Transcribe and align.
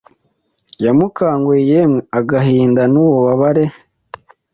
yamukanguyeYemwe 0.83 1.99
agahinda 2.19 2.81
nububabare 2.93 3.65